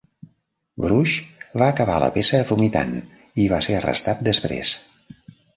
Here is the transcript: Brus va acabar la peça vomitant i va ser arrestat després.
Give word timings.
Brus 0.85 1.13
va 1.61 1.67
acabar 1.75 1.99
la 2.05 2.09
peça 2.17 2.41
vomitant 2.53 2.97
i 3.45 3.49
va 3.55 3.63
ser 3.67 3.79
arrestat 3.81 4.29
després. 4.33 4.77